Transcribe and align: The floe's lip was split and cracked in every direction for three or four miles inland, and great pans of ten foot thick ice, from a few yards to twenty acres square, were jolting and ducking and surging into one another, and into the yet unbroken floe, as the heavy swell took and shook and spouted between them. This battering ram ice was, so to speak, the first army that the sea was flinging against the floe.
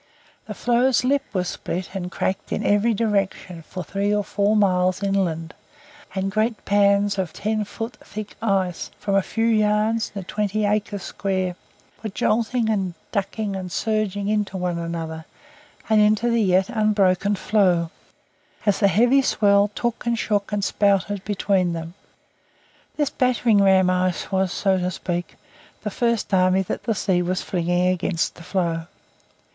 The 0.47 0.55
floe's 0.55 1.03
lip 1.03 1.21
was 1.31 1.47
split 1.47 1.91
and 1.93 2.09
cracked 2.11 2.51
in 2.51 2.65
every 2.65 2.91
direction 2.95 3.61
for 3.61 3.83
three 3.83 4.11
or 4.11 4.23
four 4.23 4.55
miles 4.55 5.03
inland, 5.03 5.53
and 6.15 6.31
great 6.31 6.65
pans 6.65 7.19
of 7.19 7.33
ten 7.33 7.63
foot 7.65 7.97
thick 8.03 8.35
ice, 8.41 8.89
from 8.97 9.13
a 9.13 9.21
few 9.21 9.45
yards 9.45 10.09
to 10.15 10.23
twenty 10.23 10.65
acres 10.65 11.03
square, 11.03 11.55
were 12.01 12.09
jolting 12.09 12.67
and 12.67 12.95
ducking 13.11 13.55
and 13.55 13.71
surging 13.71 14.27
into 14.27 14.57
one 14.57 14.79
another, 14.79 15.25
and 15.87 16.01
into 16.01 16.31
the 16.31 16.41
yet 16.41 16.69
unbroken 16.69 17.35
floe, 17.35 17.91
as 18.65 18.79
the 18.79 18.87
heavy 18.87 19.21
swell 19.21 19.67
took 19.75 20.07
and 20.07 20.17
shook 20.17 20.51
and 20.51 20.63
spouted 20.63 21.23
between 21.25 21.73
them. 21.73 21.93
This 22.97 23.11
battering 23.11 23.61
ram 23.61 23.91
ice 23.91 24.31
was, 24.31 24.51
so 24.51 24.79
to 24.79 24.89
speak, 24.89 25.35
the 25.83 25.91
first 25.91 26.33
army 26.33 26.63
that 26.63 26.85
the 26.85 26.95
sea 26.95 27.21
was 27.21 27.43
flinging 27.43 27.89
against 27.89 28.33
the 28.33 28.41
floe. 28.43 28.87